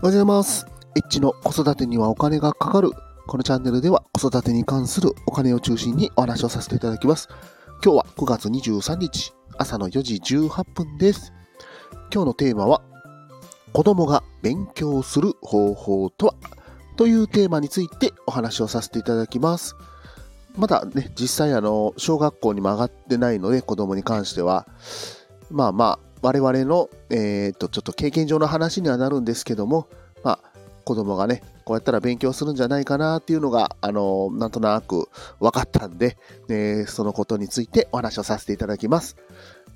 [0.00, 0.64] おはようございます。
[0.94, 2.92] エッチの子育てにはお金がかかる。
[3.26, 7.28] このチャンネルでは子育てに関するお金を中心にお話をさせていただきます。
[7.84, 11.32] 今日は9月23日、朝の4時18分です。
[12.14, 12.80] 今日のテーマは、
[13.72, 16.34] 子供が勉強する方法とは？
[16.96, 19.74] というテーマについてお話をさせていただきます。
[20.56, 24.68] まだね、実際あの、小学校にも上がってないので、子供に関しては、
[25.50, 29.88] まあまあ、我々の、えー、と、ちょっと経験上の話にはなるんですけども、
[30.22, 30.40] まあ、
[30.84, 35.08] 子供がね、こうやったら勉強するんじゃないかなっていうのが、あの、なんとなく
[35.38, 36.16] 分かったんで、
[36.48, 39.16] えーそのことについてお話をさせていただきます。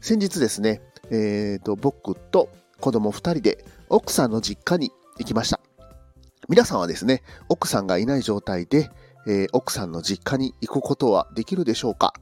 [0.01, 2.49] 先日ですね、えー、と、僕と
[2.81, 5.61] 子供2人で奥さんの実家に行きました。
[6.49, 8.91] 皆さんはですね、奥さんがいない状態で、
[9.27, 12.15] えー奥さんの実家に行くことはできるでしょうか？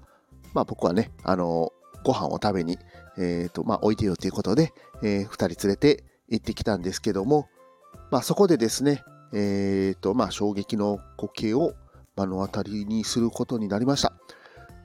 [0.52, 1.72] まあ僕はね、あの
[2.04, 2.78] ご飯を食べに、
[3.18, 4.72] えーと、まあ置いてよということで、
[5.02, 7.48] えー二人連れて行ってきたんですけども、
[8.10, 11.74] まあそこでですね、えーと、まあ衝撃の光景を
[12.16, 14.12] 目の当たりにすることになりました。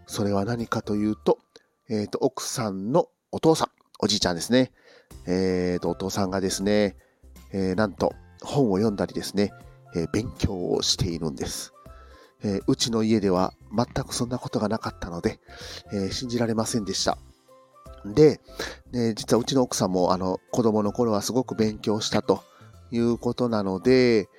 [0.07, 1.39] それは何かというと、
[1.89, 3.67] えーと、奥さんのお父さん、
[3.99, 4.71] おじいちゃんですね。
[5.27, 6.95] えーと、お父さんがですね、
[7.51, 9.51] えーなんと本を読んだりですね、
[9.95, 11.73] えー勉強をしているんです。
[12.43, 15.39] えーうちの家では全くそんなことがなかったので、
[15.93, 17.17] えー信じられませんでした。
[18.05, 18.39] で、
[18.91, 22.43] ね実はうちの奥さんもあの子供の頃はすごく勉強したと
[22.91, 24.29] いうことなので、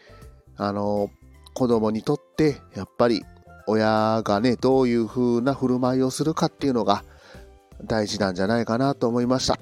[0.56, 1.10] あの
[1.54, 3.24] 子供にとってやっぱり
[3.66, 7.04] 親がね、どういう風な振る舞いをするかっていうのが
[7.84, 9.58] 大事なんじゃないかなと思いました。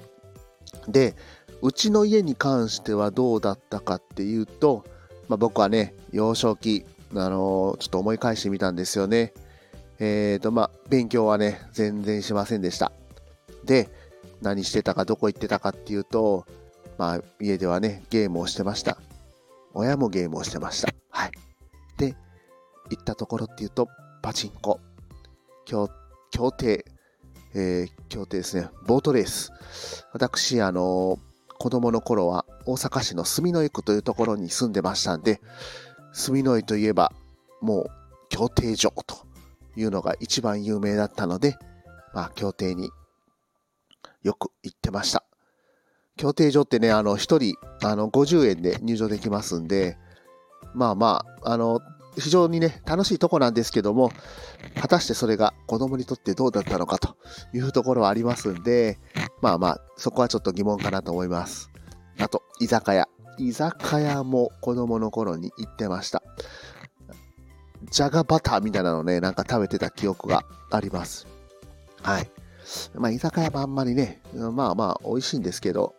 [0.87, 1.15] で、
[1.61, 4.85] うちの家に関してはどうだったかっていうと、
[5.27, 9.33] まあ、僕はね、幼少期、あのちょっと思い返してみたんですよね。
[9.99, 12.91] えーと、まあ、勉強はね、全然しませんでした。
[13.63, 13.89] で、
[14.41, 16.45] 何してたか、どこ行ってたかっていうと、
[16.97, 18.97] まあ、家ではね、ゲームをしてました。
[19.73, 20.93] 親もゲームをしてました。
[21.09, 21.31] はい。
[21.97, 22.15] で、
[22.89, 23.87] 行ったところっていうと、
[24.21, 24.79] パチンコ、
[25.65, 25.89] 競
[26.31, 26.85] 競艇、
[27.53, 29.51] えー競艇ですね、ボートレース。
[30.13, 31.19] 私、あの
[31.57, 35.41] 子供の頃は大阪市の住之江区というところに住んでましたんで、
[36.13, 37.11] 住之江といえば、
[37.61, 37.85] もう、
[38.29, 39.24] 競艇場と
[39.75, 41.57] いうのが一番有名だったので、
[42.13, 42.89] まあ、競艇に
[44.23, 45.23] よく行ってました。
[46.17, 49.97] 競艇場ってね、あの、一人、あの、50円で入場できますんで、
[50.73, 51.81] まあまあ、あの、
[52.17, 54.11] 非常にね、楽しいとこなんですけども、
[54.79, 57.17] 果たしてそれが子供にとってどうだったのかと
[57.53, 58.99] いうところはありますんで、
[59.41, 61.69] まあまあ、そこはちょっと疑問かなと思います。
[62.19, 63.07] あと、居酒屋。
[63.37, 66.23] 居酒屋も子供の頃に行ってました。
[67.95, 71.27] じゃがバターみたいなのね、なんか食べてた記憶があります。
[72.01, 72.29] はい。
[72.93, 75.95] まあ、居酒屋もあんまりね、まあまあ、美味しいんですけど、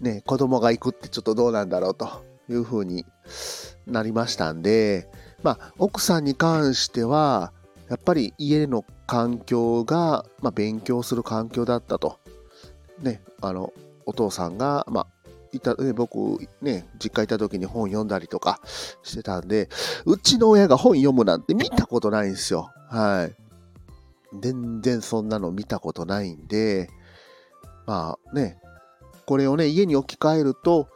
[0.00, 3.04] ね、子供が行くってちょっとどうなんだろうというふうに
[3.86, 5.10] なりましたんで、
[5.42, 7.52] まあ、奥さんに関しては、
[7.90, 12.18] やっぱり家の環境が、まあ、勉強する環境だったと。
[13.02, 13.74] ね、あの、
[14.06, 15.06] お父さんが、まあ、
[15.56, 18.60] いた、ね、僕、ね、実家いた時に本読んだりとか
[19.02, 19.68] してたんで、
[20.04, 22.70] うちの親が本読むなんて見たことないんですよ。
[22.88, 23.46] はい。
[24.40, 26.88] 全然そんなの見たことないんで、
[27.86, 28.58] まあね、
[29.26, 30.88] これをね、家に置き換えると、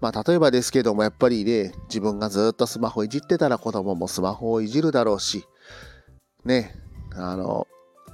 [0.00, 5.44] まあ例えばですけども、やっぱりね、自分がずっとスマホいじってたら子供もスマホをいじるだろうし、
[6.44, 6.74] ね、
[7.14, 7.66] あの、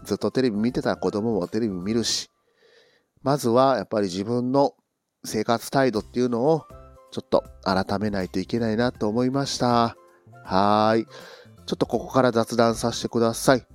[0.05, 2.31] ずっとテレビ見てたら子供もテレビ見るし、
[3.23, 4.75] まずはやっぱり自分の
[5.27, 6.67] 生活態度っていうのを
[7.11, 9.97] ちょっと改めないといけないなと思いました。
[10.45, 11.07] はーい。
[11.67, 13.67] ちょっとここから雑談させてください。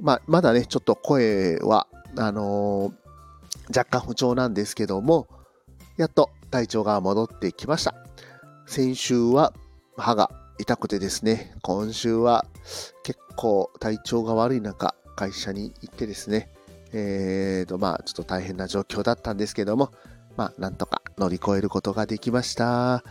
[0.00, 1.86] まあ、まだね、ちょっと声は、
[2.16, 3.06] あのー
[3.68, 5.26] 若干不調なんですけども、
[5.96, 7.94] やっと体調が戻ってきました。
[8.66, 9.52] 先週は
[9.96, 12.44] 歯が痛くてですね、今週は
[13.02, 16.50] 結構体調が悪い中、会社に行ってですね、
[16.92, 19.90] えーと、まあ、ちょっと大変な状況だったんですけども、
[20.36, 23.02] まあ、なんとか乗り越えることができました。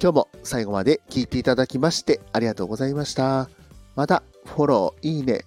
[0.00, 3.48] 今日も最後まで聞いていただきましてありがとうございました。
[3.94, 5.44] また、フォロー、いいね、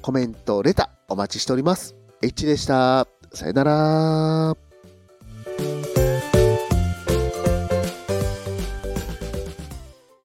[0.00, 1.94] コメント、レターお待ちしております。
[2.22, 3.06] H でした。
[3.32, 4.61] さよなら。